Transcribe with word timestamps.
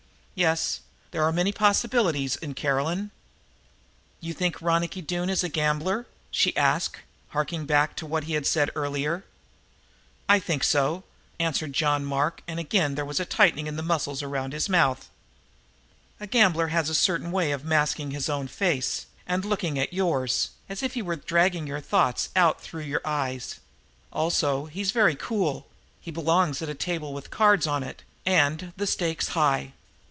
Yes, 0.33 0.79
there 1.11 1.21
are 1.23 1.31
many 1.31 1.51
possibilities 1.51 2.35
in 2.35 2.55
Caroline." 2.55 3.11
"You 4.21 4.33
think 4.33 4.59
Ronicky 4.59 4.99
Doone 4.99 5.29
is 5.29 5.43
a 5.43 5.49
gambler?" 5.49 6.07
she 6.31 6.55
asked, 6.57 6.97
harking 7.29 7.67
back 7.67 7.95
to 7.97 8.07
what 8.07 8.23
he 8.23 8.33
had 8.33 8.47
said 8.47 8.71
earlier. 8.73 9.23
"I 10.27 10.39
think 10.39 10.63
so," 10.63 11.03
answered 11.39 11.73
John 11.73 12.03
Mark, 12.05 12.41
and 12.47 12.59
again 12.59 12.95
there 12.95 13.05
was 13.05 13.17
that 13.17 13.29
tightening 13.29 13.67
of 13.67 13.75
the 13.75 13.83
muscles 13.83 14.23
around 14.23 14.53
his 14.53 14.67
mouth. 14.67 15.11
"A 16.19 16.25
gambler 16.25 16.67
has 16.69 16.89
a 16.89 16.95
certain 16.95 17.31
way 17.31 17.51
of 17.51 17.63
masking 17.63 18.09
his 18.09 18.27
own 18.27 18.47
face 18.47 19.05
and 19.27 19.45
looking 19.45 19.77
at 19.77 19.93
yours, 19.93 20.51
as 20.67 20.81
if 20.81 20.95
he 20.95 21.03
were 21.03 21.17
dragging 21.17 21.67
your 21.67 21.81
thoughts 21.81 22.29
out 22.35 22.59
through 22.59 22.81
your 22.83 23.01
eyes; 23.05 23.59
also, 24.11 24.65
he's 24.65 24.89
very 24.89 25.15
cool; 25.15 25.67
he 25.99 26.09
belongs 26.09 26.63
at 26.63 26.69
a 26.69 26.73
table 26.73 27.13
with 27.13 27.25
the 27.25 27.29
cards 27.29 27.67
on 27.67 27.83
it 27.83 28.01
and 28.25 28.73
the 28.75 28.87
stakes 28.87 29.27
high." 29.35 29.73